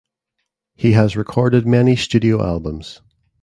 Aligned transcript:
He 0.73 0.93
has 0.93 1.15
recorded 1.15 1.67
many 1.67 1.95
studio 1.95 2.43
albums. 2.43 3.01